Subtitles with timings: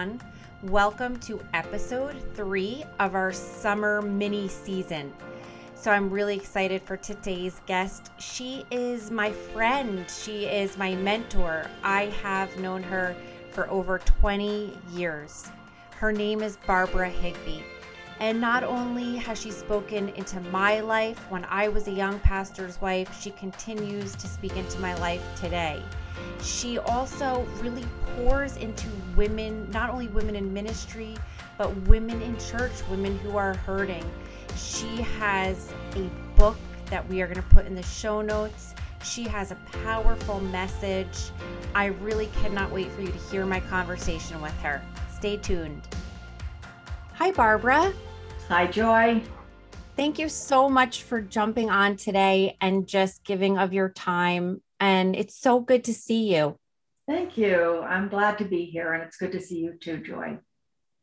[0.00, 0.20] everyone.
[0.62, 5.12] Welcome to episode three of our summer mini season.
[5.74, 8.10] So, I'm really excited for today's guest.
[8.18, 11.66] She is my friend, she is my mentor.
[11.82, 13.14] I have known her
[13.50, 15.50] for over 20 years.
[15.90, 17.62] Her name is Barbara Higby.
[18.20, 22.78] And not only has she spoken into my life when I was a young pastor's
[22.78, 25.82] wife, she continues to speak into my life today.
[26.42, 27.86] She also really
[28.16, 31.16] pours into women, not only women in ministry,
[31.56, 34.04] but women in church, women who are hurting.
[34.54, 36.02] She has a
[36.36, 36.58] book
[36.90, 38.74] that we are going to put in the show notes.
[39.02, 41.30] She has a powerful message.
[41.74, 44.82] I really cannot wait for you to hear my conversation with her.
[45.10, 45.88] Stay tuned.
[47.14, 47.94] Hi, Barbara.
[48.50, 49.22] Hi, Joy.
[49.94, 54.60] Thank you so much for jumping on today and just giving of your time.
[54.80, 56.56] And it's so good to see you.
[57.06, 57.78] Thank you.
[57.82, 60.38] I'm glad to be here, and it's good to see you too, Joy.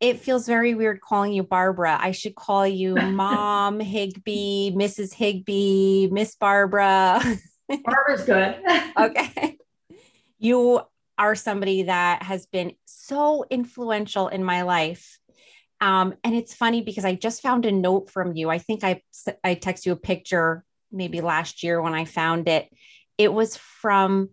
[0.02, 1.98] It feels very weird calling you Barbara.
[1.98, 5.14] I should call you Mom Higby, Mrs.
[5.14, 7.22] Higby, Miss Barbara.
[7.70, 8.58] Barbara's good.
[8.98, 9.58] okay.
[10.38, 10.82] You
[11.18, 15.18] are somebody that has been so influential in my life
[15.80, 18.50] um, and it's funny because I just found a note from you.
[18.50, 19.02] I think I
[19.44, 22.70] I text you a picture maybe last year when I found it.
[23.18, 24.30] It was from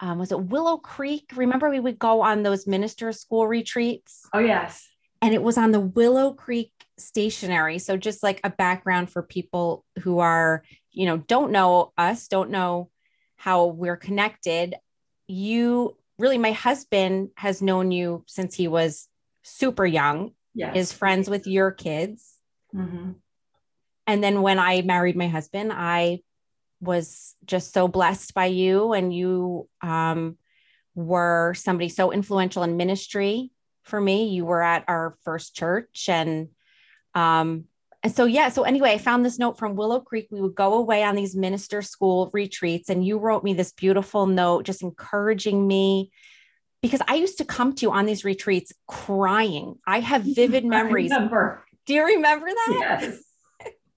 [0.00, 1.30] um, was it Willow Creek?
[1.34, 4.22] Remember we would go on those minister school retreats?
[4.32, 4.88] Oh yes.
[5.20, 7.80] And it was on the Willow Creek stationery.
[7.80, 10.62] So just like a background for people who are,
[10.92, 12.90] you know, don't know us, don't know
[13.36, 14.76] how we're connected.
[15.26, 19.08] You really, my husband has known you since he was
[19.42, 20.76] super young yes.
[20.76, 22.34] is friends with your kids.
[22.74, 23.12] Mm-hmm.
[24.06, 26.20] And then when I married my husband, I
[26.80, 30.36] was just so blessed by you, and you um,
[30.94, 33.50] were somebody so influential in ministry
[33.84, 34.28] for me.
[34.28, 36.48] You were at our first church, and
[37.14, 37.64] um,
[38.02, 38.48] and so yeah.
[38.48, 40.28] So anyway, I found this note from Willow Creek.
[40.30, 44.26] We would go away on these minister school retreats, and you wrote me this beautiful
[44.26, 46.10] note, just encouraging me
[46.82, 49.76] because I used to come to you on these retreats crying.
[49.86, 51.10] I have vivid memories.
[51.86, 52.76] Do you remember that?
[52.80, 53.22] Yes.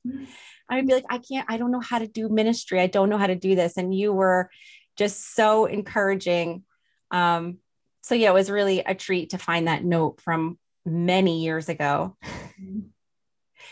[0.69, 2.80] I'd be like, I can't, I don't know how to do ministry.
[2.80, 3.75] I don't know how to do this.
[3.75, 4.50] And you were
[4.97, 6.64] just so encouraging.
[7.12, 7.58] Um,
[8.03, 12.16] so yeah, it was really a treat to find that note from many years ago.
[12.24, 12.80] Mm-hmm.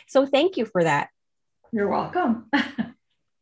[0.07, 1.09] So thank you for that.
[1.71, 2.49] You're welcome.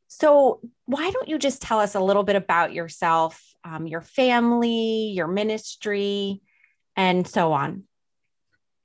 [0.08, 5.12] So why don't you just tell us a little bit about yourself um, your family,
[5.14, 6.42] your ministry,
[6.96, 7.84] and so on?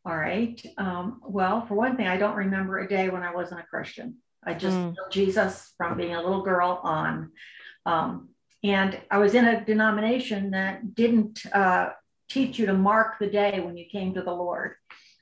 [0.05, 0.61] All right.
[0.79, 4.17] Um, well, for one thing, I don't remember a day when I wasn't a Christian.
[4.45, 4.95] I just mm.
[5.11, 7.31] Jesus from being a little girl on.
[7.87, 8.31] Um,
[8.65, 11.91] and I was in a denomination that didn't uh,
[12.29, 14.75] teach you to mark the day when you came to the Lord.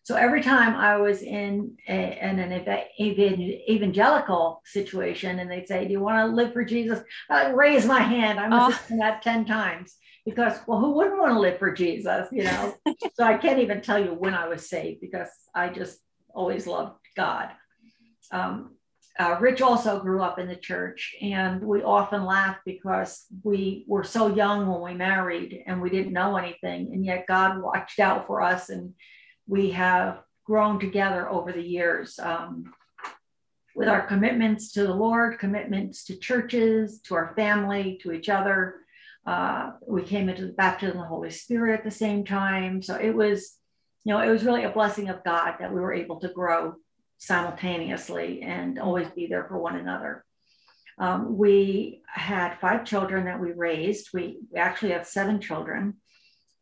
[0.02, 2.66] So every time I was in, a, in an
[3.00, 7.00] evangelical situation and they'd say, Do you want to live for Jesus?
[7.28, 8.40] I'd raise my hand.
[8.40, 8.98] I must have oh.
[8.98, 12.28] that 10 times because, well, who wouldn't want to live for Jesus?
[12.32, 12.74] You know,
[13.14, 15.98] so I can't even tell you when I was saved because I just
[16.34, 17.50] always loved God.
[18.32, 18.76] Um,
[19.18, 24.04] uh, Rich also grew up in the church, and we often laugh because we were
[24.04, 28.26] so young when we married and we didn't know anything, and yet God watched out
[28.26, 28.94] for us and
[29.46, 32.72] we have grown together over the years um,
[33.74, 38.76] with our commitments to the Lord, commitments to churches, to our family, to each other.
[39.26, 42.82] Uh, we came into the baptism of the Holy Spirit at the same time.
[42.82, 43.56] So it was,
[44.04, 46.74] you know, it was really a blessing of God that we were able to grow
[47.18, 50.24] simultaneously and always be there for one another.
[50.98, 54.08] Um, we had five children that we raised.
[54.12, 55.94] We, we actually have seven children.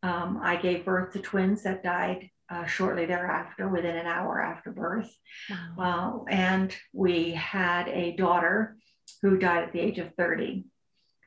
[0.03, 4.70] Um, I gave birth to twins that died uh, shortly thereafter, within an hour after
[4.70, 5.10] birth.
[5.76, 6.25] Wow.
[6.26, 8.76] Uh, and we had a daughter
[9.22, 10.64] who died at the age of 30.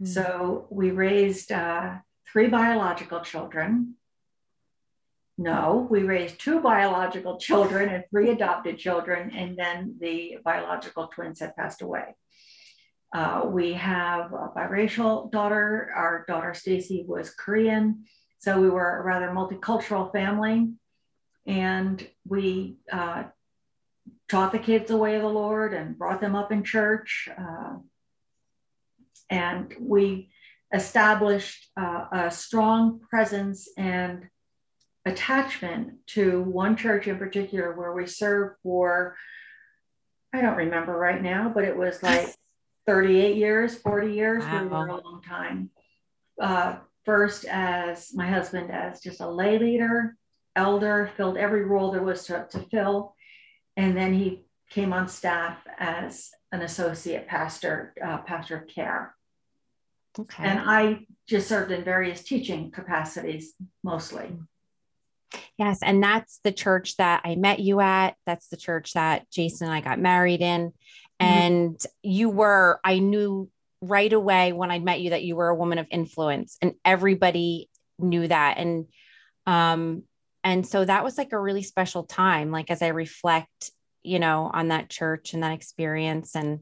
[0.01, 0.07] Mm.
[0.07, 1.97] So we raised uh,
[2.31, 3.96] three biological children.
[5.37, 11.40] No, we raised two biological children and three adopted children, and then the biological twins
[11.40, 12.16] had passed away.
[13.13, 15.91] Uh, we have a biracial daughter.
[15.96, 18.05] Our daughter Stacy was Korean,
[18.40, 20.73] so we were a rather multicultural family
[21.46, 23.23] and we uh,
[24.29, 27.28] taught the kids the way of the Lord and brought them up in church.
[27.38, 27.78] Uh,
[29.29, 30.29] and we
[30.73, 34.28] established uh, a strong presence and
[35.05, 39.16] attachment to one church in particular where we served for,
[40.34, 42.34] I don't remember right now, but it was like
[42.87, 44.44] 38 years, 40 years.
[44.44, 44.61] Wow.
[44.61, 45.70] We were a long time.
[46.40, 50.16] Uh, first, as my husband, as just a lay leader,
[50.55, 53.15] elder, filled every role there was to, to fill.
[53.77, 59.15] And then he came on staff as an associate pastor, uh, pastor of care.
[60.19, 60.43] Okay.
[60.43, 63.53] And I just served in various teaching capacities
[63.83, 64.37] mostly.
[65.57, 65.79] Yes.
[65.81, 68.15] And that's the church that I met you at.
[68.25, 70.71] That's the church that Jason and I got married in.
[70.71, 71.25] Mm-hmm.
[71.25, 73.49] And you were, I knew
[73.81, 77.69] right away when I met you that you were a woman of influence, and everybody
[77.97, 78.57] knew that.
[78.57, 78.87] And,
[79.45, 80.03] um,
[80.43, 82.52] and so that was like a really special time.
[82.52, 83.72] Like as I reflect,
[84.03, 86.61] you know, on that church and that experience and,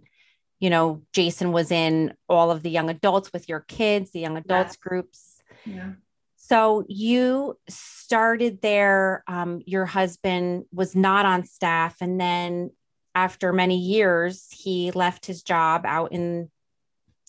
[0.60, 4.38] you know, Jason was in all of the young adults with your kids, the young
[4.38, 5.42] adults groups.
[5.66, 5.92] Yeah.
[6.36, 9.24] So you started there.
[9.28, 11.98] Um, your husband was not on staff.
[12.02, 12.72] And then
[13.16, 16.50] after many years, he left his job out in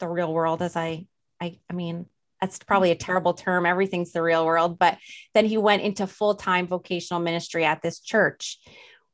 [0.01, 1.07] the real world, as I,
[1.41, 2.07] I, I mean,
[2.41, 3.67] that's probably a terrible term.
[3.67, 4.79] Everything's the real world.
[4.79, 4.99] But
[5.35, 8.59] then he went into full time vocational ministry at this church.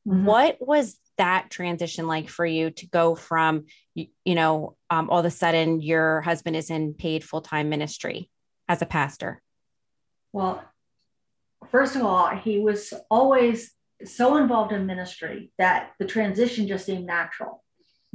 [0.07, 0.25] Mm-hmm.
[0.25, 3.65] What was that transition like for you to go from
[3.95, 8.29] you, you know um, all of a sudden your husband is in paid full-time ministry
[8.69, 9.41] as a pastor
[10.31, 10.63] well
[11.69, 13.71] first of all he was always
[14.05, 17.63] so involved in ministry that the transition just seemed natural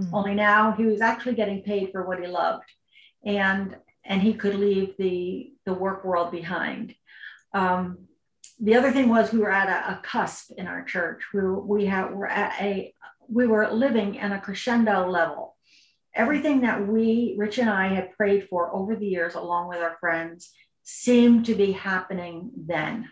[0.01, 0.15] mm-hmm.
[0.15, 2.71] only now he was actually getting paid for what he loved
[3.25, 6.95] and and he could leave the the work world behind
[7.55, 8.09] um,
[8.63, 11.23] the other thing was we were at a, a cusp in our church.
[11.35, 12.95] We were, we have, were at a,
[13.29, 15.57] we were living in a crescendo level.
[16.15, 19.97] Everything that we, Rich and I, had prayed for over the years, along with our
[19.99, 20.53] friends,
[20.85, 23.09] seemed to be happening then.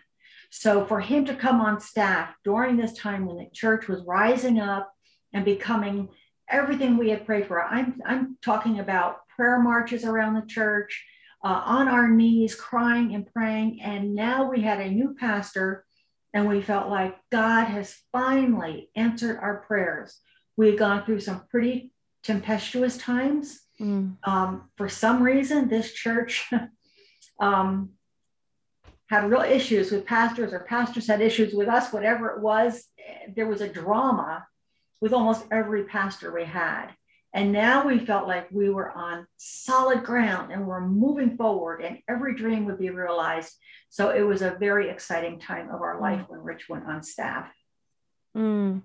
[0.51, 4.59] So for him to come on staff during this time when the church was rising
[4.59, 4.91] up
[5.33, 6.09] and becoming
[6.49, 11.03] everything we had prayed for, I'm, I'm talking about prayer marches around the church,
[11.43, 13.81] uh, on our knees, crying and praying.
[13.81, 15.83] And now we had a new pastor,
[16.31, 20.19] and we felt like God has finally answered our prayers.
[20.57, 21.91] We had gone through some pretty
[22.21, 23.59] tempestuous times.
[23.79, 24.17] Mm.
[24.23, 26.47] Um, for some reason, this church
[27.39, 27.93] um,
[29.09, 32.85] had real issues with pastors, or pastors had issues with us, whatever it was.
[33.35, 34.45] There was a drama
[35.01, 36.91] with almost every pastor we had.
[37.33, 41.99] And now we felt like we were on solid ground and we're moving forward and
[42.09, 43.53] every dream would be realized.
[43.89, 47.49] So it was a very exciting time of our life when Rich went on staff.
[48.35, 48.81] Mm.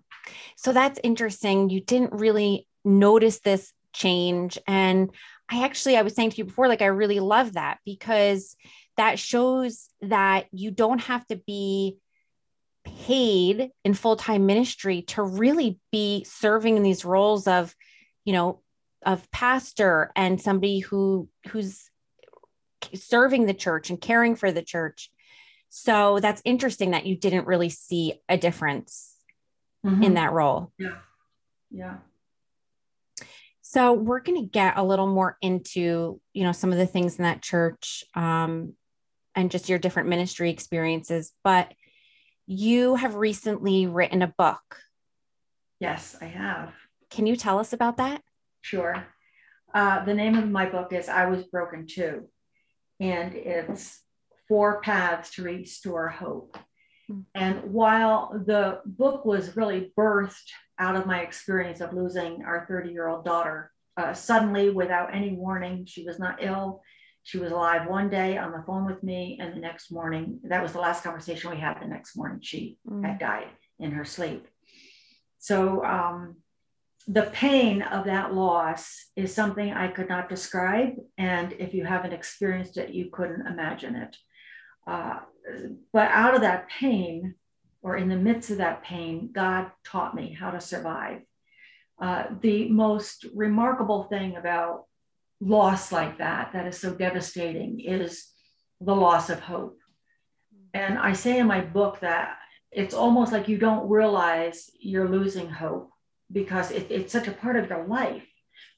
[0.56, 1.70] So that's interesting.
[1.70, 4.58] You didn't really notice this change.
[4.66, 5.10] And
[5.48, 8.56] I actually, I was saying to you before, like, I really love that because
[8.96, 11.98] that shows that you don't have to be
[12.84, 17.74] paid in full time ministry to really be serving in these roles of
[18.26, 18.60] you know
[19.06, 21.88] of pastor and somebody who who's
[22.94, 25.10] serving the church and caring for the church.
[25.70, 29.14] So that's interesting that you didn't really see a difference
[29.84, 30.02] mm-hmm.
[30.02, 30.72] in that role.
[30.78, 30.98] Yeah.
[31.70, 31.96] Yeah.
[33.62, 37.18] So we're going to get a little more into you know some of the things
[37.18, 38.74] in that church um,
[39.34, 41.72] and just your different ministry experiences but
[42.46, 44.78] you have recently written a book.
[45.80, 46.72] Yes i have
[47.16, 48.20] can you tell us about that?
[48.60, 49.06] Sure.
[49.74, 52.28] Uh, the name of my book is I Was Broken Too,
[53.00, 54.02] and it's
[54.48, 56.58] Four Paths to Restore Hope.
[57.08, 57.20] Hmm.
[57.34, 62.90] And while the book was really birthed out of my experience of losing our 30
[62.90, 66.82] year old daughter uh, suddenly without any warning, she was not ill.
[67.22, 70.62] She was alive one day on the phone with me, and the next morning, that
[70.62, 71.80] was the last conversation we had.
[71.80, 73.02] The next morning, she mm.
[73.04, 73.48] had died
[73.78, 74.46] in her sleep.
[75.38, 76.36] So, um,
[77.08, 80.94] the pain of that loss is something I could not describe.
[81.16, 84.16] And if you haven't experienced it, you couldn't imagine it.
[84.86, 85.20] Uh,
[85.92, 87.34] but out of that pain,
[87.82, 91.20] or in the midst of that pain, God taught me how to survive.
[92.00, 94.86] Uh, the most remarkable thing about
[95.40, 98.26] loss like that, that is so devastating, is
[98.80, 99.78] the loss of hope.
[100.74, 102.36] And I say in my book that
[102.72, 105.90] it's almost like you don't realize you're losing hope
[106.30, 108.26] because it, it's such a part of your life.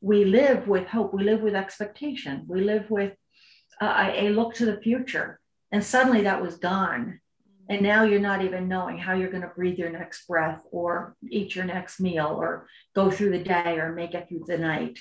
[0.01, 3.15] We live with hope, we live with expectation, we live with
[3.81, 5.41] uh, a look to the future.
[5.71, 7.21] And suddenly that was gone.
[7.69, 11.15] And now you're not even knowing how you're going to breathe your next breath or
[11.31, 14.99] eat your next meal or go through the day or make it through the night.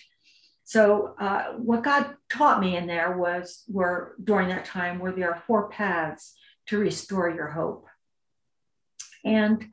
[0.65, 5.33] So uh, what God taught me in there was were during that time where there
[5.33, 6.35] are four paths
[6.67, 7.85] to restore your hope.
[9.23, 9.69] And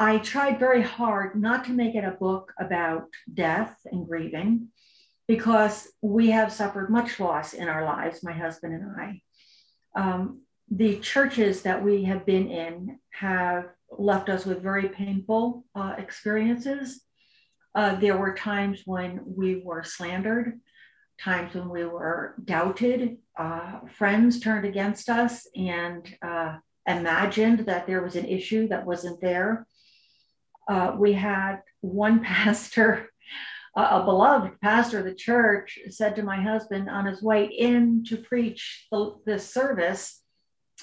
[0.00, 4.68] I tried very hard not to make it a book about death and grieving
[5.28, 9.20] because we have suffered much loss in our lives, my husband and I.
[9.94, 10.40] Um,
[10.70, 17.02] the churches that we have been in have left us with very painful uh, experiences.
[17.74, 20.58] Uh, there were times when we were slandered,
[21.20, 23.18] times when we were doubted.
[23.38, 26.56] Uh, friends turned against us and uh,
[26.88, 29.66] imagined that there was an issue that wasn't there.
[30.70, 33.10] Uh, we had one pastor,
[33.74, 38.16] a beloved pastor of the church, said to my husband on his way in to
[38.16, 40.22] preach the, this service,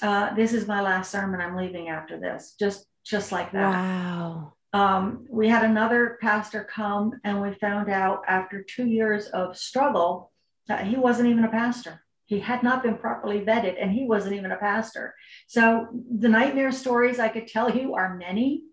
[0.02, 1.40] uh, "This is my last sermon.
[1.40, 3.72] I'm leaving after this." Just, just like that.
[3.72, 4.52] Wow.
[4.74, 10.30] Um, we had another pastor come, and we found out after two years of struggle
[10.66, 12.04] that he wasn't even a pastor.
[12.26, 15.14] He had not been properly vetted, and he wasn't even a pastor.
[15.46, 18.64] So the nightmare stories I could tell you are many,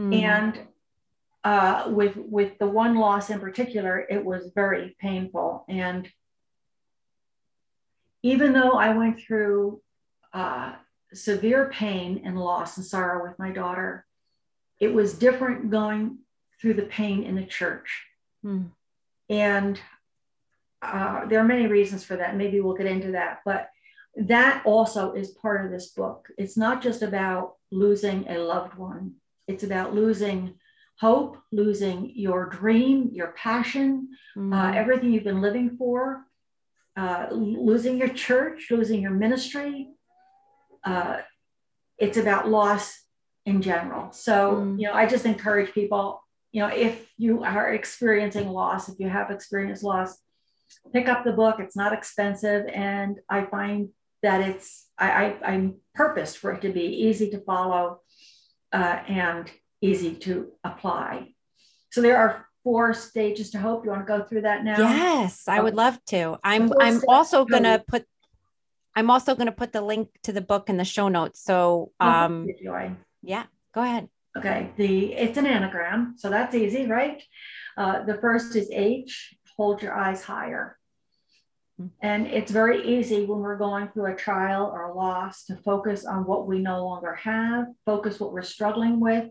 [0.00, 0.22] mm.
[0.22, 0.58] and
[1.44, 5.64] uh, with with the one loss in particular, it was very painful.
[5.68, 6.10] And
[8.22, 9.80] even though I went through
[10.32, 10.74] uh,
[11.14, 14.06] severe pain and loss and sorrow with my daughter,
[14.78, 16.18] it was different going
[16.60, 18.04] through the pain in the church.
[18.44, 18.70] Mm.
[19.28, 19.80] And
[20.82, 22.36] uh, there are many reasons for that.
[22.36, 23.40] Maybe we'll get into that.
[23.44, 23.70] But
[24.16, 26.28] that also is part of this book.
[26.36, 29.14] It's not just about losing a loved one,
[29.50, 30.54] it's about losing
[31.00, 34.52] hope, losing your dream, your passion, uh, mm-hmm.
[34.52, 36.24] uh, everything you've been living for,
[36.96, 39.88] uh, losing your church, losing your ministry.
[40.84, 41.18] Uh,
[41.98, 43.02] it's about loss
[43.46, 44.12] in general.
[44.12, 44.80] So, mm.
[44.80, 49.08] you know, I just encourage people, you know, if you are experiencing loss, if you
[49.08, 50.18] have experienced loss,
[50.92, 51.56] pick up the book.
[51.58, 52.66] It's not expensive.
[52.72, 53.88] And I find
[54.22, 58.00] that it's, I, I, am purposed for it to be easy to follow
[58.72, 59.50] uh, and
[59.80, 61.34] easy to apply.
[61.90, 63.84] So there are four stages to hope.
[63.84, 64.78] You want to go through that now?
[64.78, 66.38] Yes, I would love to.
[66.44, 68.04] I'm I'm also going to put
[68.94, 71.42] I'm also going to put the link to the book in the show notes.
[71.42, 72.46] So um
[73.22, 74.08] yeah, go ahead.
[74.36, 77.20] Okay, the it's an anagram, so that's easy, right?
[77.76, 80.78] Uh, the first is H, hold your eyes higher.
[81.80, 81.86] Hmm.
[82.02, 86.04] And it's very easy when we're going through a trial or a loss to focus
[86.04, 89.30] on what we no longer have, focus what we're struggling with,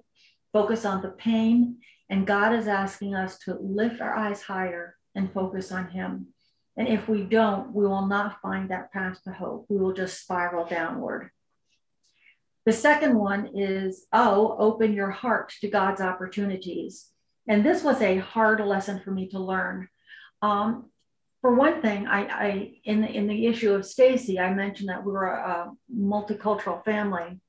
[0.52, 1.78] focus on the pain.
[2.10, 6.28] And God is asking us to lift our eyes higher and focus on Him.
[6.76, 9.66] And if we don't, we will not find that path to hope.
[9.70, 11.30] We will just spiral downward.
[12.66, 17.08] The second one is, oh, open your heart to God's opportunities.
[17.48, 19.88] And this was a hard lesson for me to learn.
[20.42, 20.90] Um,
[21.42, 25.06] for one thing, I, I in the in the issue of Stacy, I mentioned that
[25.06, 27.40] we were a, multicultural family,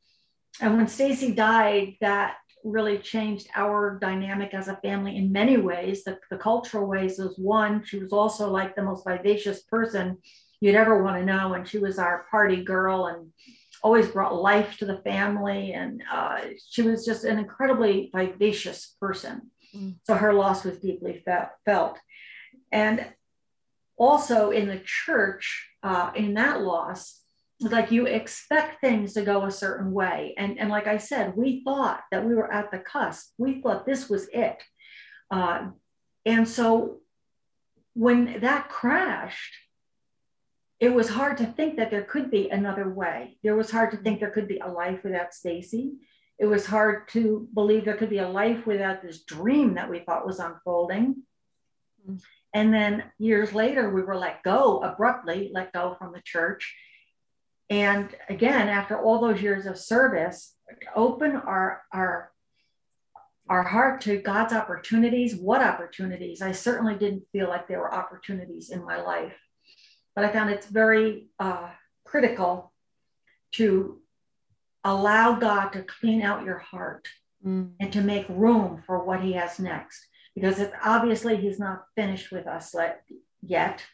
[0.61, 6.05] and when Stacy died, that really changed our dynamic as a family in many ways.
[6.05, 7.83] The, the cultural ways was one.
[7.85, 10.19] She was also like the most vivacious person
[10.61, 13.31] you'd ever want to know, and she was our party girl and
[13.83, 15.73] always brought life to the family.
[15.73, 19.51] And uh, she was just an incredibly vivacious person.
[19.75, 19.97] Mm.
[20.05, 21.25] So her loss was deeply
[21.65, 21.99] felt.
[22.71, 23.07] And
[24.01, 27.21] also in the church, uh, in that loss,
[27.61, 30.35] like you expect things to go a certain way.
[30.39, 33.33] And, and like I said, we thought that we were at the cusp.
[33.37, 34.57] We thought this was it.
[35.31, 35.69] Uh,
[36.25, 37.01] and so
[37.93, 39.55] when that crashed,
[40.81, 43.37] it was hard to think that there could be another way.
[43.43, 45.93] There was hard to think there could be a life without Stacy.
[46.39, 49.99] It was hard to believe there could be a life without this dream that we
[49.99, 51.23] thought was unfolding.
[52.09, 52.17] Mm-hmm.
[52.53, 56.75] And then years later, we were let go abruptly, let go from the church
[57.71, 60.55] and again, after all those years of service,
[60.97, 62.33] open our, our,
[63.49, 65.37] our heart to God's opportunities.
[65.37, 66.43] What opportunities?
[66.43, 69.37] I certainly didn't feel like there were opportunities in my life,
[70.17, 71.71] but I found it's very uh,
[72.05, 72.73] critical
[73.53, 74.01] to
[74.83, 77.07] allow God to clean out your heart
[77.47, 77.71] mm.
[77.79, 80.05] and to make room for what He has next.
[80.35, 82.75] Because it's obviously He's not finished with us
[83.43, 83.85] yet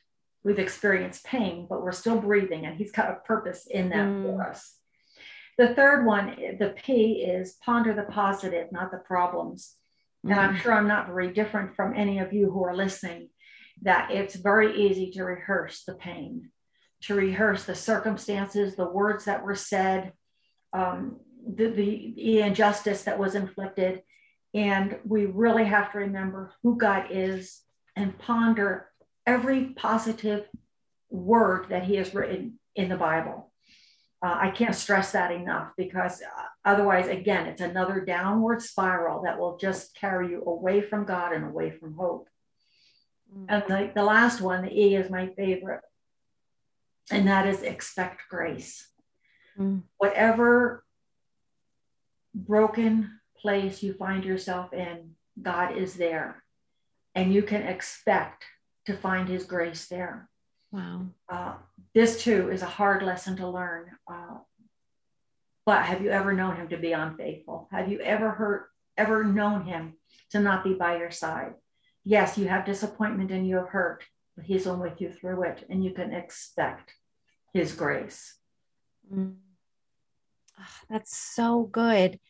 [0.47, 4.23] we've experienced pain, but we're still breathing, and He's got a purpose in that mm.
[4.23, 4.77] for us.
[5.59, 9.75] The third one, the P is ponder the positive, not the problems.
[10.25, 10.31] Mm.
[10.31, 10.59] And I'm mm.
[10.59, 13.31] sure I'm not very different from any of you who are listening,
[13.83, 16.51] that it's very easy to rehearse the pain,
[17.03, 20.13] to rehearse the circumstances, the words that were said,
[20.73, 24.03] um, the, the, the injustice that was inflicted.
[24.57, 27.61] And we really have to remember who God is
[27.95, 28.89] and ponder
[29.27, 30.49] every positive
[31.11, 33.53] word that he has written in the Bible.
[34.25, 39.39] Uh, I can't stress that enough because uh, otherwise, again, it's another downward spiral that
[39.39, 42.27] will just carry you away from God and away from hope.
[43.31, 43.45] Mm-hmm.
[43.51, 45.83] And the, the last one, the E, is my favorite,
[47.11, 48.89] and that is expect grace.
[49.59, 49.83] Mm.
[49.99, 50.83] Whatever
[52.35, 56.43] broken place you find yourself in, God is there.
[57.15, 58.45] And you can expect
[58.87, 60.29] to find his grace there.
[60.71, 61.07] Wow.
[61.29, 61.55] Uh,
[61.95, 63.91] this too is a hard lesson to learn.
[64.11, 64.39] Uh,
[65.65, 67.69] but have you ever known him to be unfaithful?
[67.73, 68.67] Have you ever heard,
[68.97, 69.95] ever known him
[70.31, 71.55] to not be by your side?
[72.05, 74.05] Yes, you have disappointment and you have hurt,
[74.37, 76.93] but he's on with you through it, and you can expect
[77.53, 78.37] his grace.
[79.13, 79.37] Mm.
[80.59, 82.21] Oh, that's so good.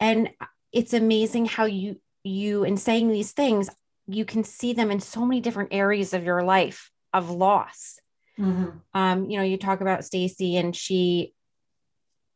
[0.00, 0.30] And
[0.72, 3.70] it's amazing how you you in saying these things,
[4.06, 7.98] you can see them in so many different areas of your life of loss.
[8.38, 8.70] Mm-hmm.
[8.94, 11.34] Um, you know, you talk about Stacy and she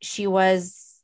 [0.01, 1.01] she was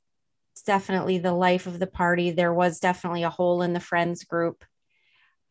[0.66, 2.30] definitely the life of the party.
[2.30, 4.64] There was definitely a hole in the friends group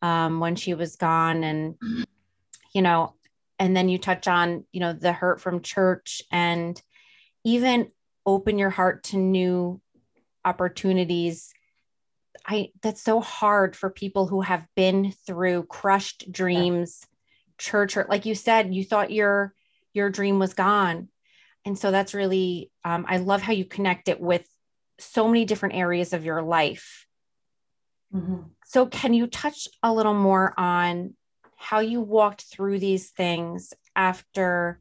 [0.02, 1.42] um, when she was gone.
[1.44, 1.76] And,
[2.72, 3.14] you know,
[3.58, 6.80] and then you touch on, you know, the hurt from church and
[7.44, 7.90] even
[8.24, 9.80] open your heart to new
[10.44, 11.52] opportunities.
[12.46, 17.04] I that's so hard for people who have been through crushed dreams,
[17.58, 19.54] church or like you said, you thought your
[19.92, 21.08] your dream was gone
[21.64, 24.46] and so that's really um, i love how you connect it with
[24.98, 27.06] so many different areas of your life
[28.14, 28.42] mm-hmm.
[28.64, 31.14] so can you touch a little more on
[31.56, 34.80] how you walked through these things after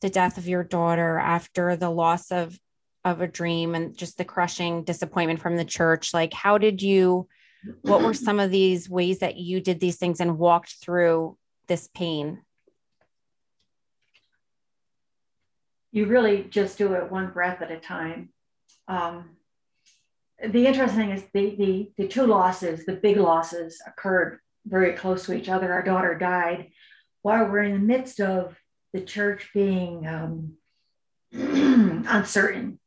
[0.00, 2.58] the death of your daughter after the loss of
[3.04, 7.26] of a dream and just the crushing disappointment from the church like how did you
[7.82, 11.88] what were some of these ways that you did these things and walked through this
[11.94, 12.40] pain
[15.92, 18.30] you really just do it one breath at a time.
[18.88, 19.30] Um,
[20.46, 25.26] the interesting thing is the, the, the two losses, the big losses occurred very close
[25.26, 25.72] to each other.
[25.72, 26.70] Our daughter died
[27.22, 28.56] while we're in the midst of
[28.92, 30.54] the church being um,
[31.32, 32.79] uncertain.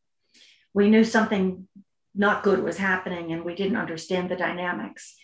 [0.74, 1.68] We knew something
[2.16, 5.16] not good was happening and we didn't understand the dynamics.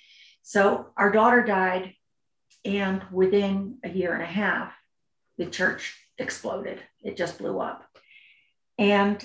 [0.42, 1.94] So our daughter died,
[2.66, 4.74] and within a year and a half,
[5.38, 6.82] the church exploded.
[7.02, 7.86] It just blew up.
[8.78, 9.24] And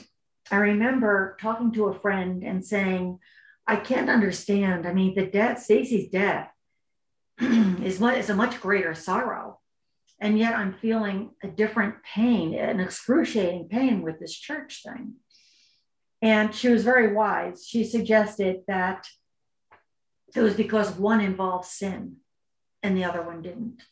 [0.50, 3.18] I remember talking to a friend and saying,
[3.66, 4.86] I can't understand.
[4.86, 6.50] I mean, the death, Stacy's death
[7.40, 9.60] is, a much greater sorrow.
[10.20, 15.14] And yet I'm feeling a different pain, an excruciating pain with this church thing.
[16.24, 17.66] And she was very wise.
[17.68, 19.06] She suggested that
[20.34, 22.16] it was because one involved sin
[22.82, 23.82] and the other one didn't.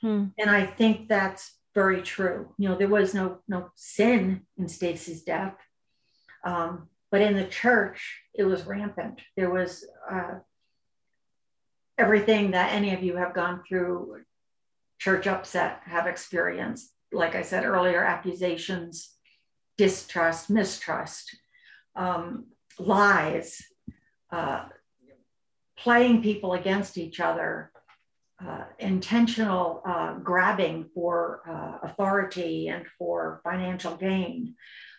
[0.00, 0.24] Hmm.
[0.36, 2.52] And I think that's very true.
[2.58, 5.54] You know, there was no no sin in Stacy's death,
[6.44, 9.20] um, but in the church, it was rampant.
[9.36, 10.40] There was uh,
[11.96, 14.22] everything that any of you have gone through
[14.98, 16.92] church upset have experienced.
[17.12, 19.14] Like I said earlier, accusations,
[19.76, 21.36] distrust, mistrust,
[21.96, 22.46] um,
[22.78, 23.62] lies,
[24.30, 24.64] uh,
[25.76, 27.70] playing people against each other,
[28.44, 34.54] uh, intentional uh, grabbing for uh, authority and for financial gain.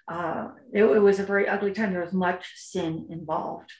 [0.07, 1.93] Uh, it, it, was a very ugly time.
[1.93, 3.71] There was much sin involved.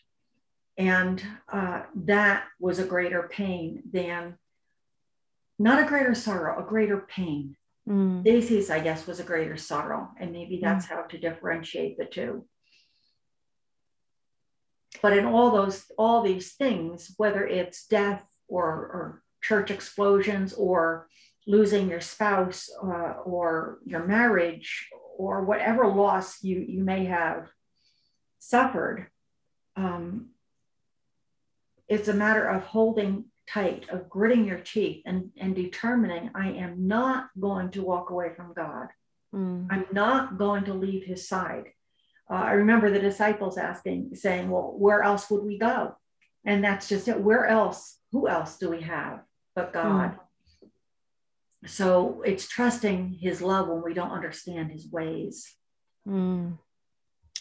[0.78, 4.38] And uh, that was a greater pain than,
[5.58, 7.58] not a greater sorrow, a greater pain.
[7.88, 8.70] Mm.
[8.70, 10.10] I guess, was a greater sorrow.
[10.20, 10.90] And maybe that's mm.
[10.90, 12.46] how to differentiate the two.
[15.02, 21.08] But in all those, all these things, whether it's death or, or church explosions or
[21.48, 27.48] losing your spouse uh, or your marriage or whatever loss you, you may have
[28.40, 29.08] suffered,
[29.76, 30.30] um,
[31.88, 36.88] it's a matter of holding tight, of gritting your teeth and, and determining I am
[36.88, 38.90] not going to walk away from God.
[39.34, 39.68] Mm.
[39.70, 41.70] I'm not going to leave his side.
[42.30, 45.96] Uh, I remember the disciples asking, saying, Well, where else would we go?
[46.46, 47.20] And that's just it.
[47.20, 47.98] Where else?
[48.12, 49.22] Who else do we have?
[49.60, 50.16] but God.
[50.64, 51.70] Mm.
[51.70, 55.54] So it's trusting his love when we don't understand his ways.
[56.08, 56.58] Mm.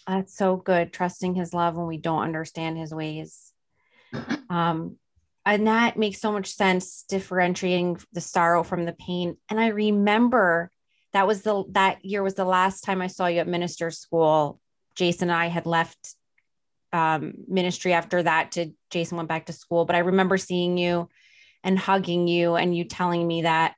[0.07, 0.93] That's so good.
[0.93, 3.53] Trusting his love when we don't understand his ways.
[4.51, 4.97] Um,
[5.45, 9.37] and that makes so much sense, differentiating the sorrow from the pain.
[9.51, 10.71] And I remember
[11.13, 14.59] that was the that year was the last time I saw you at minister school.
[14.99, 16.15] Jason and I had left
[16.93, 21.09] um, ministry after that to Jason went back to school, but I remember seeing you
[21.63, 23.75] and hugging you and you telling me that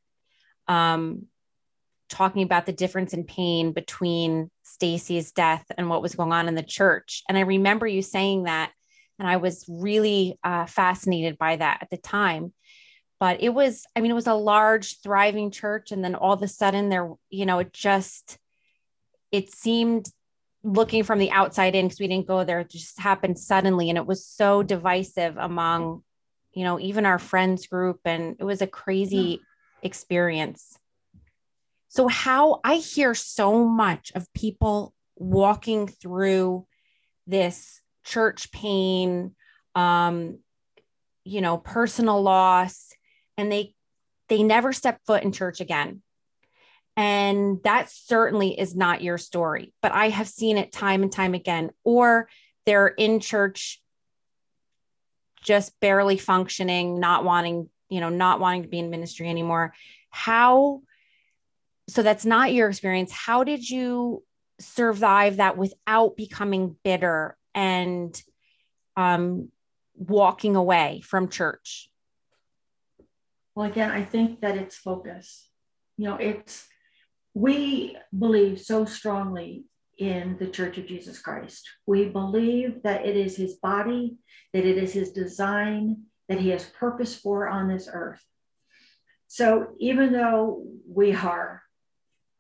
[0.67, 1.27] um,
[2.09, 6.55] talking about the difference in pain between Stacy's death and what was going on in
[6.55, 7.23] the church.
[7.29, 8.73] And I remember you saying that,
[9.19, 12.55] and I was really uh, fascinated by that at the time.
[13.19, 15.93] But it was, I mean, it was a large, thriving church.
[15.93, 18.39] And then all of a sudden, there, you know, it just,
[19.31, 20.09] it seemed
[20.63, 22.61] looking from the outside in because we didn't go there.
[22.61, 23.89] It just happened suddenly.
[23.89, 26.03] And it was so divisive among,
[26.53, 28.01] you know, even our friends group.
[28.05, 29.41] And it was a crazy
[29.83, 30.79] experience.
[31.89, 36.67] So, how I hear so much of people walking through
[37.27, 39.35] this church pain,
[39.75, 40.39] um,
[41.25, 42.93] you know, personal loss,
[43.37, 43.75] and they
[44.29, 46.03] they never step foot in church again.
[46.97, 51.35] And that certainly is not your story, but I have seen it time and time
[51.35, 51.71] again.
[51.85, 52.29] Or
[52.67, 53.81] they're in church
[55.43, 59.73] just barely functioning, not wanting, you know, not wanting to be in ministry anymore.
[60.11, 60.83] How
[61.91, 63.11] so that's not your experience.
[63.11, 64.23] How did you
[64.61, 68.21] survive that without becoming bitter and
[68.97, 69.51] um,
[69.97, 71.91] walking away from church?
[73.57, 75.49] Well, again, I think that it's focus.
[75.97, 76.69] You know, it's,
[77.35, 79.65] we believe so strongly
[79.99, 81.69] in the Church of Jesus Christ.
[81.87, 84.17] We believe that it is his body,
[84.53, 88.25] that it is his design, that he has purpose for on this earth.
[89.29, 91.63] So even though we are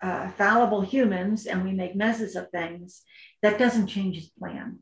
[0.02, 3.02] uh, fallible humans and we make messes of things,
[3.42, 4.78] that doesn't change his plan.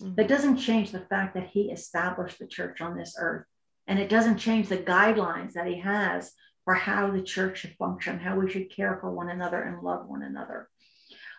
[0.00, 0.14] Mm-hmm.
[0.14, 3.46] That doesn't change the fact that he established the church on this earth.
[3.86, 6.32] And it doesn't change the guidelines that he has
[6.68, 10.06] for how the church should function, how we should care for one another and love
[10.06, 10.68] one another.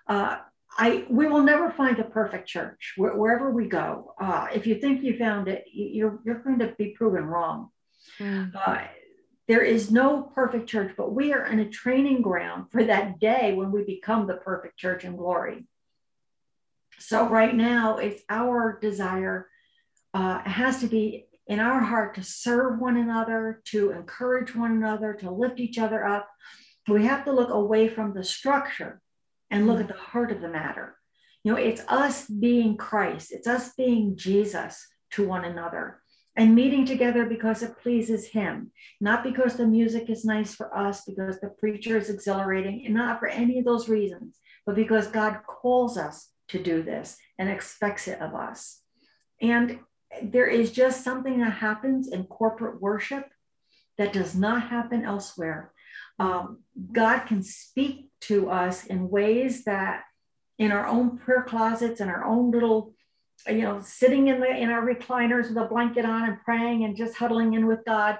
[0.08, 0.38] Uh,
[0.76, 4.16] I, we will never find a perfect church where, wherever we go.
[4.20, 7.70] Uh, if you think you found it, you're, you're going to be proven wrong.
[8.18, 8.56] Mm.
[8.56, 8.80] Uh,
[9.48, 13.54] there is no perfect church, but we are in a training ground for that day
[13.54, 15.68] when we become the perfect church in glory.
[16.98, 19.48] So, right now, it's our desire,
[20.12, 24.72] uh, it has to be in our heart to serve one another, to encourage one
[24.72, 26.30] another, to lift each other up.
[26.88, 29.02] We have to look away from the structure
[29.50, 30.96] and look at the heart of the matter.
[31.44, 36.02] You know, it's us being Christ, it's us being Jesus to one another
[36.36, 41.04] and meeting together because it pleases him, not because the music is nice for us,
[41.06, 45.40] because the preacher is exhilarating, and not for any of those reasons, but because God
[45.46, 48.82] calls us to do this and expects it of us.
[49.42, 49.80] And
[50.22, 53.30] there is just something that happens in corporate worship
[53.98, 55.72] that does not happen elsewhere.
[56.20, 56.60] Um,
[56.92, 60.04] God can speak to us in ways that
[60.58, 62.94] in our own prayer closets, and our own little
[63.48, 66.98] you know, sitting in the in our recliners with a blanket on and praying and
[66.98, 68.18] just huddling in with God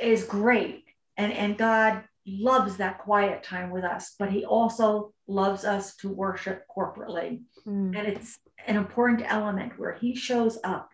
[0.00, 0.84] is great.
[1.16, 6.08] And, and God loves that quiet time with us, but he also loves us to
[6.08, 7.42] worship corporately.
[7.66, 7.98] Mm.
[7.98, 10.90] And it's an important element where he shows up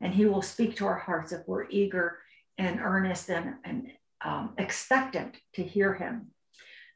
[0.00, 2.18] and he will speak to our hearts if we're eager
[2.58, 3.88] and earnest and, and
[4.24, 6.28] um, expectant to hear him.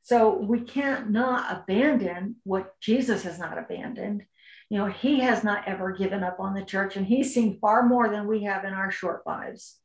[0.02, 4.24] So we can't not abandon what Jesus has not abandoned
[4.70, 7.86] you know, he has not ever given up on the church and he's seen far
[7.86, 9.78] more than we have in our short lives.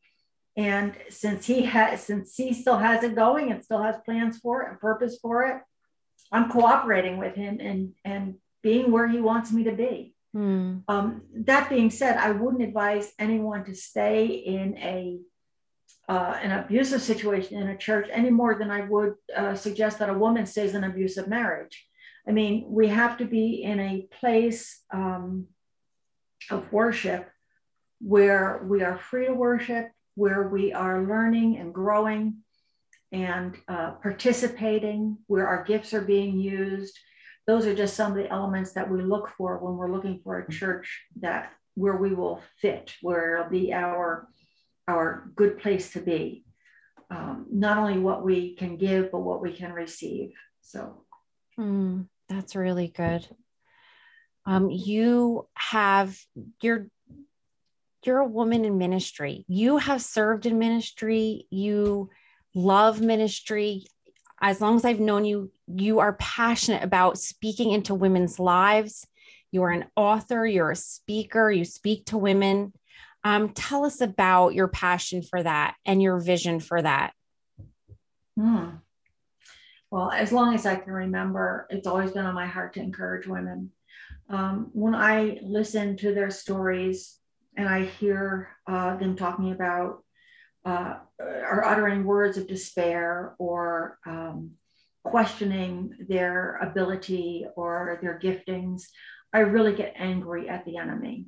[0.57, 4.63] And since he has, since he still has it going and still has plans for
[4.63, 5.61] it and purpose for it,
[6.31, 10.15] I'm cooperating with him and and being where he wants me to be.
[10.35, 10.83] Mm.
[10.87, 15.19] Um, that being said, I wouldn't advise anyone to stay in a
[16.07, 20.09] uh, an abusive situation in a church any more than I would uh, suggest that
[20.09, 21.85] a woman stays in an abusive marriage.
[22.27, 25.45] I mean, we have to be in a place um,
[26.49, 27.29] of worship
[28.01, 32.37] where we are free to worship, where we are learning and growing
[33.11, 36.97] and uh, participating, where our gifts are being used.
[37.49, 40.37] Those are just some of the elements that we look for when we're looking for
[40.37, 44.27] a church that where we will fit, where it'll be our
[44.87, 46.45] our good place to be.
[47.09, 50.33] Um, not only what we can give, but what we can receive.
[50.61, 51.05] So.
[51.59, 52.07] Mm.
[52.29, 53.27] That's really good.
[54.45, 56.15] Um, you have
[56.61, 56.85] you're
[58.05, 59.43] you're a woman in ministry.
[59.47, 61.47] You have served in ministry.
[61.49, 62.11] You
[62.53, 63.87] love ministry.
[64.39, 69.05] As long as I've known you, you are passionate about speaking into women's lives.
[69.51, 70.45] You are an author.
[70.45, 71.51] You're a speaker.
[71.51, 72.73] You speak to women.
[73.23, 77.13] Um, tell us about your passion for that and your vision for that.
[78.39, 78.69] Hmm
[79.91, 83.25] well, as long as I can remember, it's always been on my heart to encourage
[83.25, 83.71] women.
[84.29, 87.17] Um, when I listen to their stories
[87.57, 90.03] and I hear uh, them talking about
[90.63, 94.51] uh, or uttering words of despair or um,
[95.03, 98.83] questioning their ability or their giftings,
[99.33, 101.27] I really get angry at the enemy.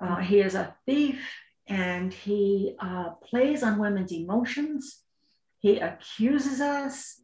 [0.00, 1.20] Uh, he is a thief
[1.66, 5.00] and he uh, plays on women's emotions.
[5.58, 7.20] He accuses us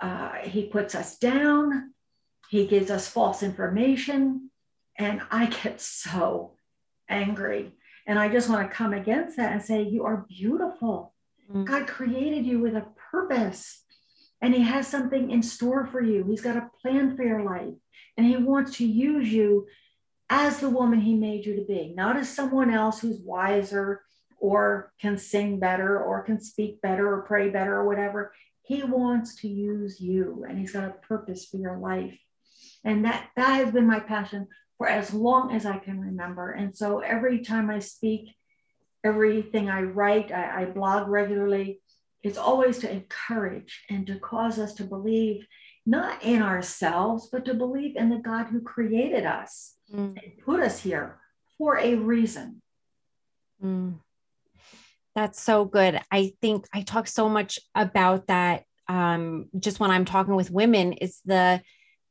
[0.00, 1.92] uh, he puts us down.
[2.48, 4.50] he gives us false information.
[4.98, 6.52] And I get so
[7.08, 7.72] angry.
[8.06, 11.12] And I just want to come against that and say, You are beautiful.
[11.50, 11.64] Mm-hmm.
[11.64, 13.82] God created you with a purpose
[14.46, 16.22] and He has something in store for you.
[16.22, 17.74] He's got a plan for your life
[18.16, 19.66] and He wants to use you
[20.30, 24.02] as the woman He made you to be, not as someone else who's wiser
[24.38, 28.32] or can sing better or can speak better or pray better or whatever.
[28.62, 32.16] He wants to use you and He's got a purpose for your life.
[32.84, 34.46] And that, that has been my passion
[34.78, 36.52] for as long as I can remember.
[36.52, 38.32] And so every time I speak,
[39.02, 41.80] everything I write, I, I blog regularly,
[42.26, 45.46] it's always to encourage and to cause us to believe
[45.84, 50.20] not in ourselves, but to believe in the God who created us mm.
[50.22, 51.20] and put us here
[51.56, 52.60] for a reason.
[53.62, 54.00] Mm.
[55.14, 56.00] That's so good.
[56.10, 60.94] I think I talk so much about that um, just when I'm talking with women
[60.94, 61.62] is the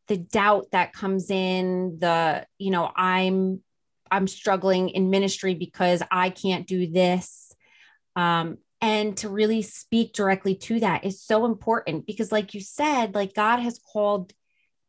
[0.08, 3.62] the doubt that comes in the you know i'm
[4.12, 7.51] i'm struggling in ministry because i can't do this
[8.15, 13.15] um, and to really speak directly to that is so important because like you said
[13.15, 14.32] like god has called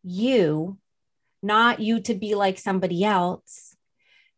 [0.02, 0.76] you
[1.42, 3.74] not you to be like somebody else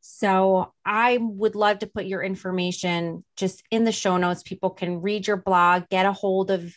[0.00, 5.02] so i would love to put your information just in the show notes people can
[5.02, 6.72] read your blog get a hold of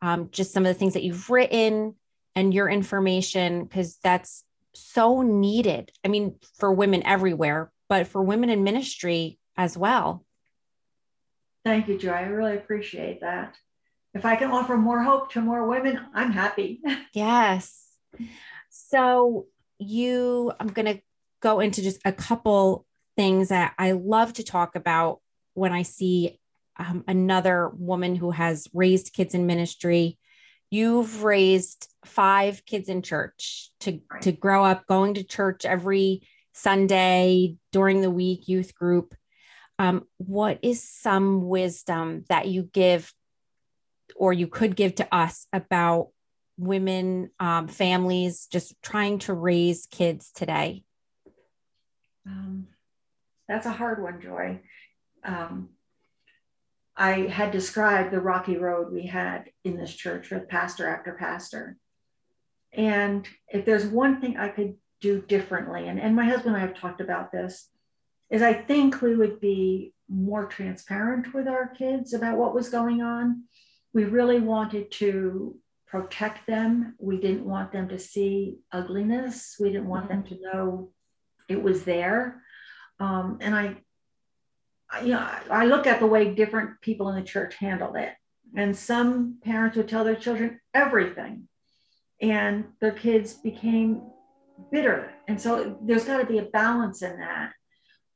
[0.00, 1.94] um, just some of the things that you've written
[2.34, 4.42] and your information because that's
[4.74, 5.92] so needed.
[6.04, 10.24] I mean, for women everywhere, but for women in ministry as well.
[11.64, 12.12] Thank you, Joy.
[12.12, 13.56] I really appreciate that.
[14.14, 16.80] If I can offer more hope to more women, I'm happy.
[17.14, 17.96] yes.
[18.70, 19.46] So,
[19.78, 21.02] you, I'm going to
[21.40, 25.20] go into just a couple things that I love to talk about
[25.54, 26.40] when I see
[26.78, 30.18] um, another woman who has raised kids in ministry
[30.72, 34.22] you've raised five kids in church to right.
[34.22, 36.22] to grow up going to church every
[36.54, 39.14] Sunday during the week youth group.
[39.78, 43.12] Um, what is some wisdom that you give
[44.16, 46.08] or you could give to us about
[46.58, 50.84] women, um, families just trying to raise kids today?
[52.26, 52.68] Um,
[53.48, 54.60] that's a hard one, Joy.
[55.24, 55.70] Um,
[56.96, 61.76] I had described the rocky road we had in this church with pastor after pastor.
[62.72, 66.66] And if there's one thing I could do differently, and, and my husband and I
[66.66, 67.68] have talked about this,
[68.30, 73.02] is I think we would be more transparent with our kids about what was going
[73.02, 73.44] on.
[73.92, 76.94] We really wanted to protect them.
[76.98, 79.56] We didn't want them to see ugliness.
[79.60, 80.92] We didn't want them to know
[81.48, 82.42] it was there.
[82.98, 83.76] Um, and I
[85.00, 88.12] you know, I look at the way different people in the church handled it.
[88.54, 91.48] And some parents would tell their children everything,
[92.20, 94.02] and their kids became
[94.70, 95.10] bitter.
[95.26, 97.52] And so there's got to be a balance in that.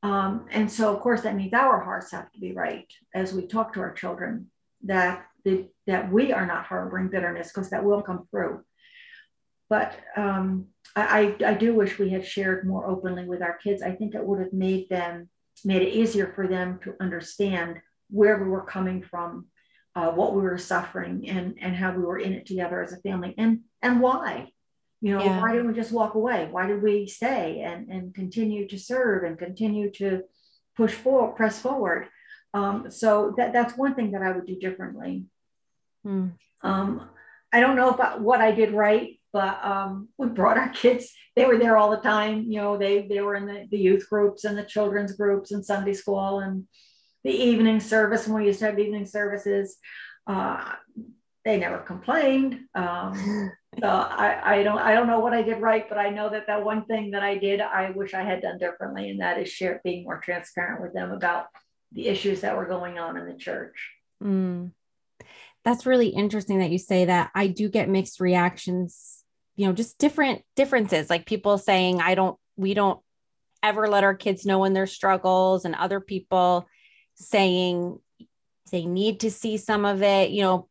[0.03, 3.47] Um, and so, of course, that means our hearts have to be right as we
[3.47, 4.51] talk to our children
[4.83, 8.63] that the, that we are not harboring bitterness because that will come through.
[9.69, 13.81] But um, I, I do wish we had shared more openly with our kids.
[13.81, 15.29] I think it would have made them
[15.65, 19.47] made it easier for them to understand where we were coming from,
[19.95, 22.97] uh, what we were suffering, and and how we were in it together as a
[22.97, 24.51] family, and and why.
[25.01, 25.41] You know, yeah.
[25.41, 26.47] why didn't we just walk away?
[26.49, 30.23] Why did we stay and and continue to serve and continue to
[30.75, 32.07] push forward, press forward?
[32.53, 35.25] Um, so that that's one thing that I would do differently.
[36.03, 36.29] Hmm.
[36.61, 37.09] Um,
[37.53, 41.45] I don't know about what I did right but um, we brought our kids they
[41.45, 44.43] were there all the time you know they they were in the, the youth groups
[44.45, 46.65] and the children's groups and sunday school and
[47.23, 49.77] the evening service when we used to have evening services
[50.27, 50.73] uh,
[51.47, 55.87] they never complained um, so I, I don't i don't know what i did right
[55.87, 58.57] but i know that that one thing that i did i wish i had done
[58.57, 61.45] differently and that is share being more transparent with them about
[61.91, 63.91] the issues that were going on in the church
[64.23, 64.71] mm
[65.67, 67.29] that's really interesting that you say that.
[67.35, 69.25] I do get mixed reactions,
[69.57, 73.01] you know, just different differences, like people saying, I don't, we don't
[73.61, 76.69] ever let our kids know when their struggles, and other people
[77.15, 77.99] saying
[78.71, 80.29] they need to see some of it.
[80.29, 80.69] You know,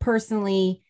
[0.00, 0.82] personally,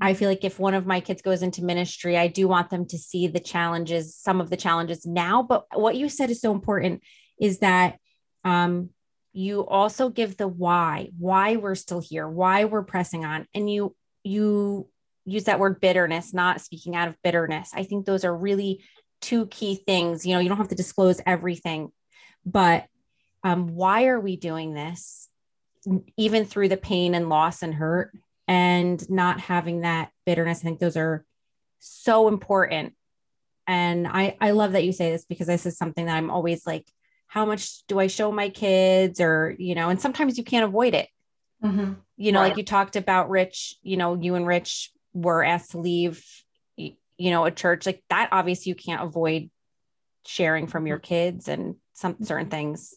[0.00, 2.86] I feel like if one of my kids goes into ministry, I do want them
[2.86, 5.42] to see the challenges, some of the challenges now.
[5.42, 7.02] But what you said is so important
[7.40, 7.98] is that
[8.44, 8.90] um,
[9.32, 13.46] you also give the why why we're still here why we're pressing on.
[13.54, 14.88] And you you
[15.24, 17.70] use that word bitterness not speaking out of bitterness.
[17.74, 18.84] I think those are really
[19.20, 20.26] two key things.
[20.26, 21.90] You know you don't have to disclose everything
[22.46, 22.86] but
[23.42, 25.28] um, why are we doing this
[26.16, 28.16] even through the pain and loss and hurt
[28.48, 31.24] and not having that bitterness i think those are
[31.86, 32.94] so important.
[33.66, 36.66] And I, I love that you say this because this is something that I'm always
[36.66, 36.86] like,
[37.26, 39.20] how much do I show my kids?
[39.20, 41.08] Or, you know, and sometimes you can't avoid it.
[41.64, 41.94] Mm-hmm.
[42.16, 42.48] You know, right.
[42.48, 46.24] like you talked about Rich, you know, you and Rich were asked to leave,
[46.76, 48.28] you know, a church like that.
[48.30, 49.50] Obviously, you can't avoid
[50.26, 52.24] sharing from your kids and some mm-hmm.
[52.24, 52.94] certain things.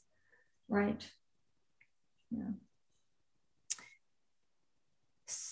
[0.68, 1.02] Right.
[2.32, 2.52] Yeah.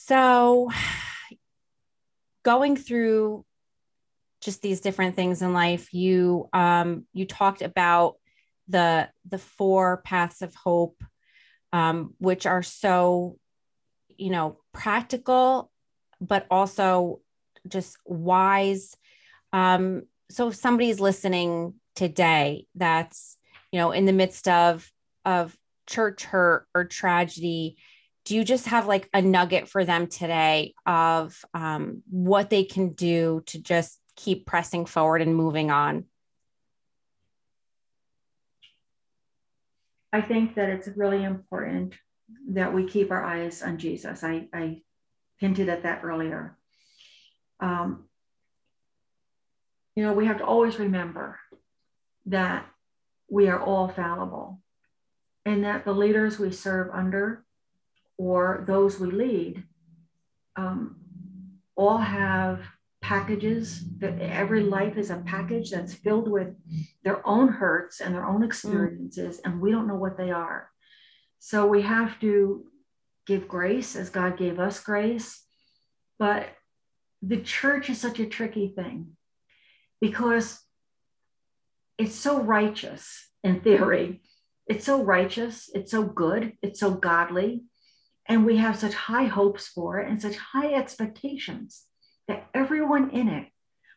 [0.08, 0.72] So,
[2.44, 3.44] going through
[4.42, 8.16] just these different things in life, you um, you talked about
[8.68, 11.04] the the four paths of hope,
[11.74, 13.38] um, which are so,
[14.18, 15.72] you know, practical,
[16.22, 17.20] but also
[17.68, 18.96] just wise.
[19.52, 23.38] Um, so if somebody's listening today that's
[23.72, 24.90] you know in the midst of
[25.26, 27.76] of church hurt or tragedy
[28.28, 32.90] do you just have like a nugget for them today of um, what they can
[32.90, 36.04] do to just keep pressing forward and moving on?
[40.12, 41.94] I think that it's really important
[42.50, 44.26] that we keep our eyes on jesus.
[44.26, 44.82] I, I
[45.38, 46.58] hinted at that earlier.
[47.62, 48.10] Um,
[49.96, 51.40] you know, we have to always remember
[52.26, 52.66] that
[53.30, 54.60] we are all fallible
[55.46, 57.46] and that the leaders we serve under
[58.18, 59.64] or those we lead
[60.56, 60.98] um,
[61.76, 62.62] all have
[63.02, 66.50] packages that every life is a package that's filled with
[67.04, 69.42] their own hurts and their own experiences mm.
[69.46, 70.70] and we don't know what they are
[71.40, 72.66] so we have to
[73.26, 75.44] give grace as god gave us grace
[76.18, 76.48] but
[77.22, 79.12] the church is such a tricky thing
[80.02, 80.60] because
[81.98, 84.22] it's so righteous in theory.
[84.68, 87.64] It's so righteous, it's so good, it's so godly.
[88.28, 91.84] And we have such high hopes for it and such high expectations
[92.28, 93.48] that everyone in it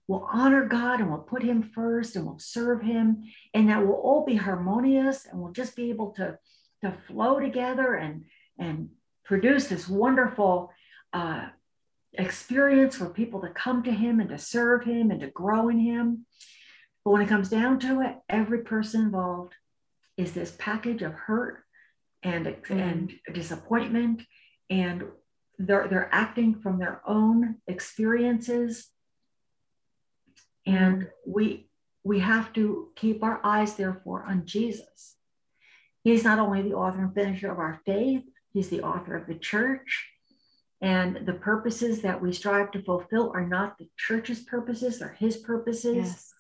[0.06, 3.94] will honor God and will put Him first and will serve Him, and that will
[3.94, 6.38] all be harmonious and we'll just be able to,
[6.82, 8.24] to flow together and,
[8.58, 8.90] and
[9.24, 10.72] produce this wonderful
[11.12, 11.46] uh,
[12.14, 15.78] experience for people to come to him and to serve him and to grow in
[15.78, 16.26] him.
[17.04, 19.54] But when it comes down to it, every person involved
[20.16, 21.64] is this package of hurt
[22.22, 22.70] and, mm.
[22.70, 24.22] and disappointment.
[24.68, 25.04] And
[25.58, 28.88] they're, they're acting from their own experiences.
[30.66, 31.68] And we,
[32.04, 35.16] we have to keep our eyes, therefore, on Jesus.
[36.02, 39.34] He's not only the author and finisher of our faith, he's the author of the
[39.34, 40.06] church.
[40.80, 45.36] And the purposes that we strive to fulfill are not the church's purposes, they're his
[45.36, 45.96] purposes.
[45.96, 46.32] Yes.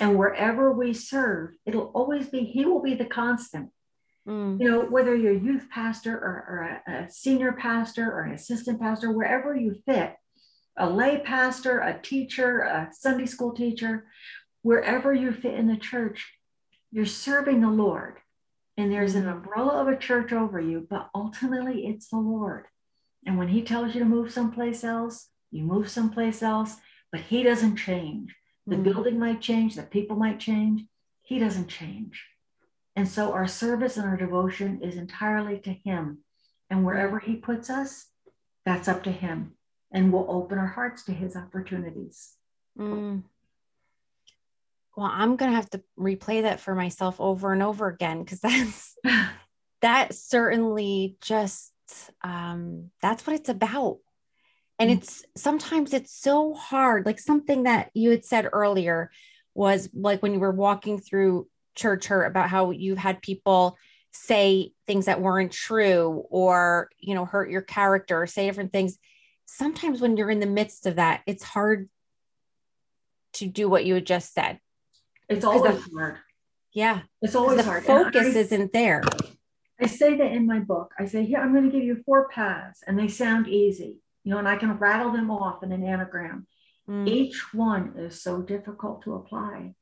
[0.00, 3.70] And wherever we serve, it'll always be, he will be the constant.
[4.26, 4.60] Mm.
[4.60, 8.32] You know, whether you're a youth pastor or, or a, a senior pastor or an
[8.32, 10.14] assistant pastor, wherever you fit,
[10.76, 14.06] a lay pastor, a teacher, a Sunday school teacher,
[14.62, 16.32] wherever you fit in the church,
[16.90, 18.16] you're serving the Lord.
[18.76, 19.32] And there's an mm.
[19.32, 22.64] umbrella of a church over you, but ultimately it's the Lord.
[23.26, 26.76] And when he tells you to move someplace else, you move someplace else,
[27.12, 28.34] but he doesn't change.
[28.66, 28.84] The mm-hmm.
[28.84, 30.82] building might change, the people might change.
[31.22, 32.24] He doesn't change.
[32.96, 36.18] And so our service and our devotion is entirely to him.
[36.70, 38.06] And wherever he puts us,
[38.64, 39.52] that's up to him.
[39.92, 42.36] And we'll open our hearts to his opportunities.
[42.78, 43.24] Mm.
[44.96, 48.40] Well, I'm going to have to replay that for myself over and over again because
[48.40, 48.96] that's
[49.82, 51.72] that certainly just
[52.22, 53.98] um, that's what it's about.
[54.78, 54.98] And mm-hmm.
[54.98, 57.06] it's sometimes it's so hard.
[57.06, 59.10] Like something that you had said earlier
[59.54, 63.76] was like when you were walking through church hurt about how you've had people
[64.12, 68.96] say things that weren't true or you know hurt your character or say different things
[69.46, 71.88] sometimes when you're in the midst of that it's hard
[73.32, 74.60] to do what you had just said
[75.28, 76.18] it's always the, hard
[76.72, 79.02] yeah it's always the hard focus I, isn't there
[79.80, 80.94] I say that in my book.
[80.98, 84.30] I say, here, I'm going to give you four paths, and they sound easy, you
[84.30, 86.46] know, and I can rattle them off in an anagram.
[86.88, 87.08] Mm.
[87.08, 89.74] Each one is so difficult to apply.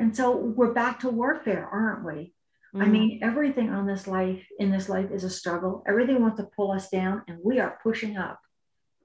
[0.00, 2.32] And so we're back to warfare, aren't we?
[2.74, 2.82] Mm.
[2.82, 5.84] I mean, everything on this life, in this life, is a struggle.
[5.86, 8.40] Everything wants to pull us down, and we are pushing up.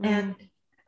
[0.02, 0.08] Mm.
[0.08, 0.36] And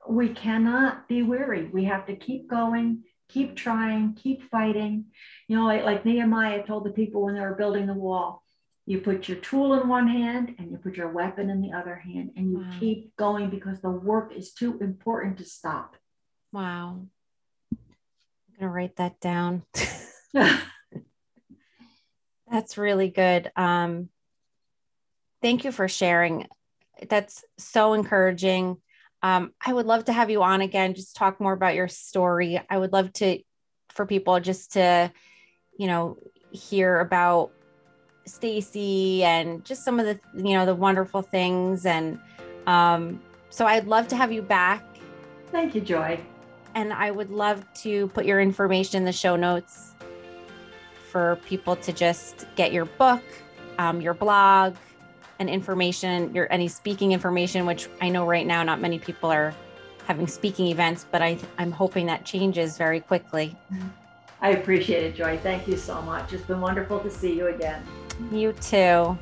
[0.08, 1.66] we cannot be weary.
[1.66, 5.06] We have to keep going, keep trying, keep fighting.
[5.50, 8.44] You know, like, like Nehemiah told the people when they were building the wall,
[8.86, 11.96] you put your tool in one hand and you put your weapon in the other
[11.96, 12.72] hand and you wow.
[12.80, 15.98] keep going because the work is too important to stop.
[16.54, 17.08] Wow.
[18.60, 19.64] Going to write that down.
[22.50, 23.52] That's really good.
[23.56, 24.10] Um,
[25.42, 26.48] thank you for sharing.
[27.08, 28.78] That's so encouraging.
[29.22, 32.62] Um, I would love to have you on again, just talk more about your story.
[32.70, 33.40] I would love to,
[33.90, 35.12] for people just to,
[35.78, 36.18] you know,
[36.52, 37.52] hear about
[38.26, 41.86] Stacy and just some of the, you know, the wonderful things.
[41.86, 42.20] And
[42.68, 44.84] um, so I'd love to have you back.
[45.52, 46.20] Thank you, Joy.
[46.78, 49.96] And I would love to put your information in the show notes
[51.10, 53.24] for people to just get your book,
[53.80, 54.76] um, your blog,
[55.40, 59.56] and information, your any speaking information, which I know right now not many people are
[60.06, 63.56] having speaking events, but I, I'm hoping that changes very quickly.
[64.42, 65.40] I appreciate it, Joy.
[65.42, 66.32] Thank you so much.
[66.32, 67.82] It's been wonderful to see you again.
[68.32, 69.18] You too.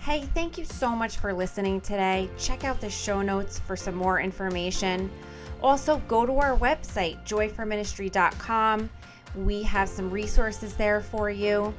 [0.00, 2.28] Hey, thank you so much for listening today.
[2.36, 5.10] Check out the show notes for some more information.
[5.64, 8.90] Also, go to our website, joyforministry.com.
[9.34, 11.72] We have some resources there for you.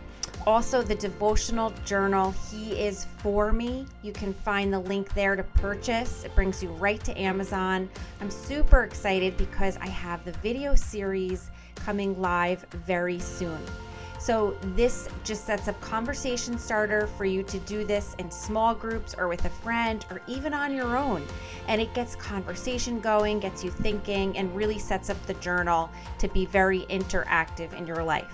[0.47, 3.85] Also, the devotional journal, He is For Me.
[4.01, 6.23] You can find the link there to purchase.
[6.23, 7.87] It brings you right to Amazon.
[8.21, 13.59] I'm super excited because I have the video series coming live very soon.
[14.25, 19.13] So, this just sets up conversation starter for you to do this in small groups
[19.15, 21.23] or with a friend or even on your own.
[21.67, 26.27] And it gets conversation going, gets you thinking, and really sets up the journal to
[26.27, 28.33] be very interactive in your life.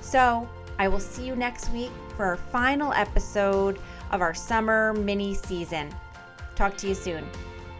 [0.00, 0.48] So,
[0.80, 3.78] I will see you next week for our final episode
[4.10, 5.88] of our summer mini season.
[6.56, 7.24] Talk to you soon.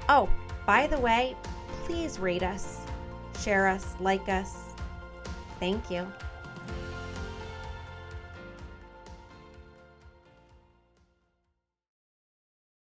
[0.09, 0.29] Oh,
[0.65, 1.35] by the way,
[1.87, 2.83] please rate us,
[3.41, 4.75] share us, like us.
[5.59, 6.07] Thank you.